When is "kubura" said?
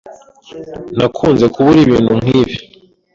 1.53-1.79